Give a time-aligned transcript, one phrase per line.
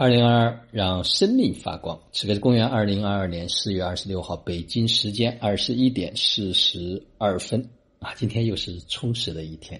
[0.00, 2.00] 二零二二，让生命发光。
[2.10, 8.14] 此刻是公元二零二二年四月二十六号，北京时间二十一点四十二分啊！
[8.16, 9.78] 今天又是充实的一天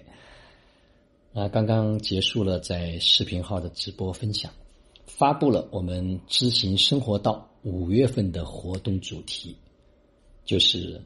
[1.33, 1.47] 啊！
[1.47, 4.53] 刚刚结束了在视频号的直播分享，
[5.07, 9.57] 发布了我们知行生活道五月份的活动主题，
[10.45, 11.01] 就是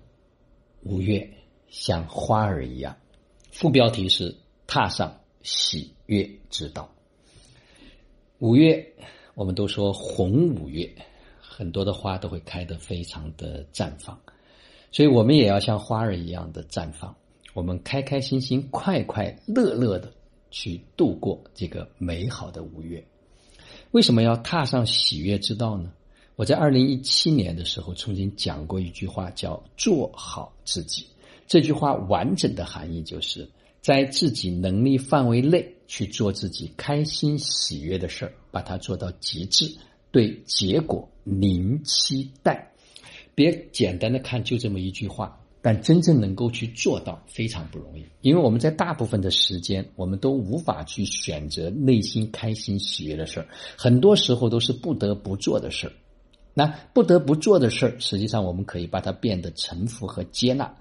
[0.84, 1.26] 五月
[1.70, 2.94] 像花儿一样，
[3.50, 4.36] 副标题是
[4.68, 6.92] 踏上喜悦之道。
[8.40, 8.86] 五月，
[9.34, 10.94] 我们都说红五月，
[11.40, 14.20] 很多的花都会开得非常的绽放，
[14.92, 17.16] 所以我们也要像花儿一样的绽放。
[17.54, 20.12] 我们开开心心、快快乐乐的
[20.52, 23.02] 去度过这个美好的五月。
[23.92, 25.94] 为什么要踏上喜悦之道呢？
[26.36, 31.08] 我在二零一七年的时候曾经讲过一句话，叫“做好自己”。
[31.48, 33.48] 这句话完整的含义就是
[33.86, 35.72] 在自己能力范围内。
[35.88, 39.72] 去做自己开心喜悦的事儿，把它做到极致，
[40.10, 42.72] 对结果零期待，
[43.36, 55.94] 别简单的看就这么一句话，但真正能够去做到非常不容易，因为我们在大部分的时间，我们都无法去选择内心开心喜悦的事儿，很多时候都是不得不做的事儿。
[56.56, 60.76] 那不得不做的事儿，实际上我们可以把它变得臣服和接纳。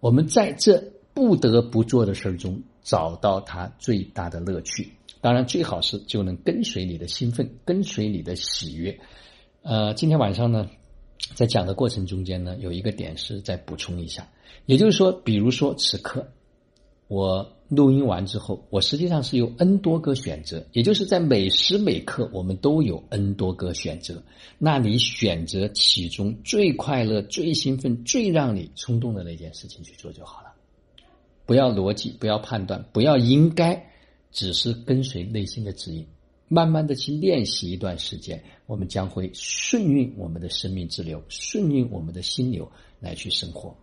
[0.00, 2.62] 我们在这不得不做的事儿中。
[2.84, 8.98] 找到它最大的乐趣，当然最好是就能跟随你的兴奋，跟随你的喜悦。
[9.62, 10.68] 呃，今天晚上呢，
[11.36, 14.28] 在讲的过程中间呢，有一个点是再补充一下，
[14.66, 16.26] 也就是说，比如说此刻
[17.06, 24.20] 我录音完之后，我实际上是有 N 多个选择，也就是在每时每刻我们都有 N 多个选择，
[24.58, 30.51] 那你选择其中最快乐、最兴奋、最让你冲动的那件事情去做就好了。
[31.44, 33.90] 不要逻辑，不要判断，不要应该，
[34.30, 36.06] 只是跟随内心的指引，
[36.48, 43.76] 慢慢的去练习一段时间，我们将会顺应我们的生命之流，顺应我们的心流来去生活。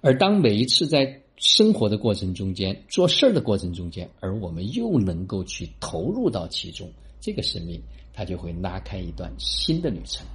[0.00, 7.82] 而当每一次在生活的过程中间、做事儿的过程中间，而我们又能够去投入到其中，这个生命
[8.12, 10.26] 它就会拉开一段新的旅程。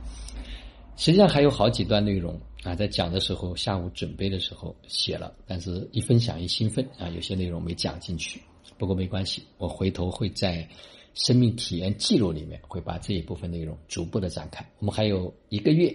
[0.98, 2.40] 实际上还有好几段内容。
[2.64, 8.40] 啊，在讲的时候，下午准备的时候写了，但是一分享一兴奋啊，有些内容没讲进去。
[8.78, 10.68] 不过没关系，我回头会在
[11.16, 14.64] 生命体验记录里面会把这一部分内容逐步的展开。
[14.78, 15.92] 我们还有一个月，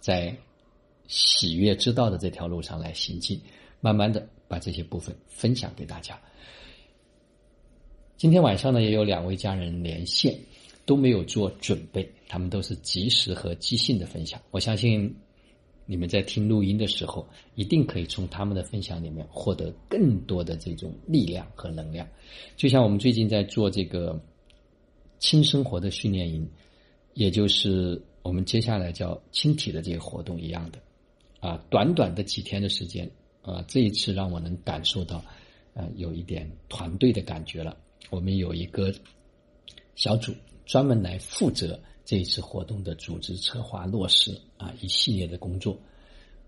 [0.00, 0.34] 在
[1.08, 3.38] 喜悦之道的这条路上来行进，
[3.80, 6.18] 慢慢的把这些部分分享给大家。
[8.16, 10.38] 今天晚上呢，也有两位家人连线，
[10.86, 14.40] 都没有做准备，他们都是及时和即兴的分享。
[14.50, 15.14] 我相信。
[15.90, 22.06] 你们在听录音的时候，一定可以从他们的分享里面获得更多的这种力量和能量。
[22.58, 24.22] 就像我们最近在做这个
[25.18, 26.46] 轻生活的训练营，
[27.14, 30.78] 也就是我们接下来叫轻体的这个活动一样的。
[31.40, 33.10] 啊，短短的几天的时间，
[33.40, 35.24] 啊，这一次让我能感受到，
[35.72, 37.74] 啊，有一点团队的感觉了。
[38.10, 38.92] 我们有一个
[39.94, 40.34] 小组
[40.66, 41.80] 专门来负责。
[42.08, 45.78] 这一次活动的组织策划落实啊，一系列的工作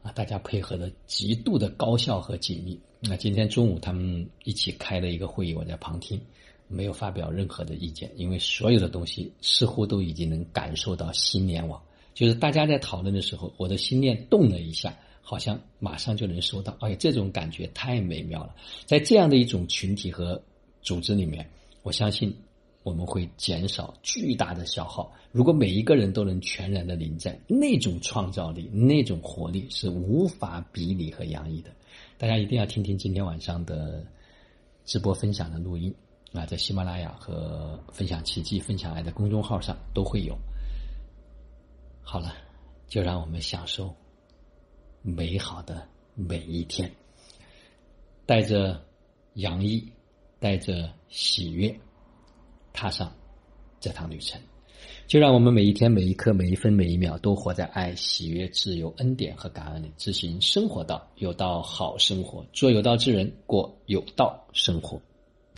[0.03, 2.81] 啊，大家配合的极度的高效和紧密。
[2.99, 6.19] 那今天中午他们一起开了一个会议，我在旁听，
[6.67, 11.79] 没有发表任何的意见，因为所有的东西似乎都已经能感受到心联网，
[12.15, 16.75] 就是大家在讨论的时候，我的心念动了一下，好像马上就能收到。
[16.81, 18.55] 哎呀，这种感觉太美妙了！
[18.87, 20.43] 在这样的一种群体和
[20.81, 21.47] 组织里面，
[21.83, 22.35] 我相信。
[22.83, 25.13] 我们会减少巨大的消耗。
[25.33, 31.71] 如果每一个人都能全然的临在，那种创造力、那种活力是无法比拟和洋溢的。
[32.17, 34.05] 大家一定要听听今天晚上的
[34.85, 35.95] 直播分享的录音
[36.33, 40.37] 啊，在喜马拉雅和分享奇迹、分享爱的公众号上都会有。
[42.03, 42.35] 好了，
[42.89, 43.95] 就让我们享受
[45.03, 46.91] 美好的每一天，
[48.25, 48.83] 带着
[49.35, 49.87] 洋溢，
[50.39, 51.79] 带着喜悦。
[52.73, 53.13] 踏上
[53.81, 54.41] 这趟旅程，
[55.07, 65.01] 就让我们每一天、每一刻、每一分、每一秒都活在爱、喜悦、自由、恩典和感恩里，执行生活道，有道好生活，做有道之人，过有道生活。